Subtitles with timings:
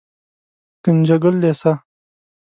[0.83, 1.73] ګنجګل لېسه